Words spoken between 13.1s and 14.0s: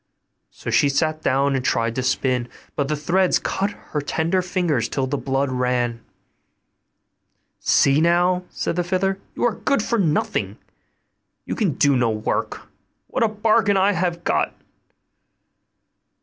a bargain I